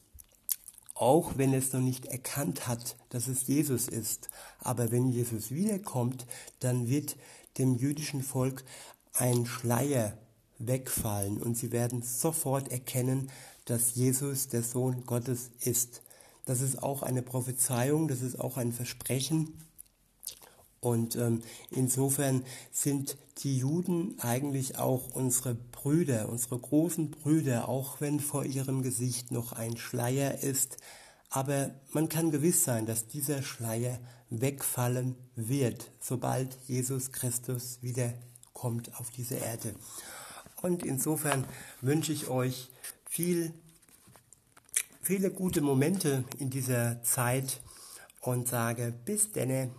Auch 0.94 1.36
wenn 1.36 1.52
es 1.52 1.72
noch 1.72 1.80
nicht 1.80 2.06
erkannt 2.06 2.68
hat, 2.68 2.96
dass 3.10 3.26
es 3.26 3.46
Jesus 3.46 3.88
ist. 3.88 4.30
Aber 4.60 4.90
wenn 4.90 5.10
Jesus 5.10 5.50
wiederkommt, 5.50 6.26
dann 6.60 6.88
wird 6.88 7.16
dem 7.58 7.76
jüdischen 7.76 8.22
Volk 8.22 8.64
ein 9.14 9.46
Schleier 9.46 10.16
wegfallen 10.58 11.42
und 11.42 11.56
sie 11.56 11.72
werden 11.72 12.02
sofort 12.02 12.70
erkennen, 12.70 13.30
dass 13.64 13.94
Jesus 13.94 14.48
der 14.48 14.62
Sohn 14.62 15.04
Gottes 15.06 15.50
ist. 15.60 16.02
Das 16.44 16.60
ist 16.60 16.82
auch 16.82 17.02
eine 17.02 17.22
Prophezeiung, 17.22 18.08
das 18.08 18.22
ist 18.22 18.40
auch 18.40 18.56
ein 18.56 18.72
Versprechen. 18.72 19.58
Und 20.80 21.14
ähm, 21.14 21.42
insofern 21.70 22.44
sind 22.72 23.16
die 23.38 23.58
Juden 23.58 24.18
eigentlich 24.18 24.78
auch 24.78 25.14
unsere 25.14 25.54
Brüder, 25.54 26.28
unsere 26.28 26.58
großen 26.58 27.12
Brüder, 27.12 27.68
auch 27.68 28.00
wenn 28.00 28.18
vor 28.18 28.44
ihrem 28.44 28.82
Gesicht 28.82 29.30
noch 29.30 29.52
ein 29.52 29.76
Schleier 29.76 30.42
ist. 30.42 30.78
Aber 31.30 31.70
man 31.92 32.08
kann 32.08 32.32
gewiss 32.32 32.64
sein, 32.64 32.84
dass 32.84 33.06
dieser 33.06 33.42
Schleier 33.42 34.00
wegfallen 34.40 35.16
wird, 35.36 35.90
sobald 36.00 36.56
Jesus 36.66 37.12
Christus 37.12 37.78
wieder 37.82 38.14
kommt 38.52 38.98
auf 38.98 39.10
diese 39.10 39.36
Erde. 39.36 39.74
Und 40.62 40.84
insofern 40.84 41.44
wünsche 41.80 42.12
ich 42.12 42.28
euch 42.28 42.70
viel, 43.04 43.52
viele 45.00 45.30
gute 45.30 45.60
Momente 45.60 46.24
in 46.38 46.50
dieser 46.50 47.02
Zeit 47.02 47.60
und 48.20 48.48
sage 48.48 48.94
bis 49.04 49.32
denne. 49.32 49.70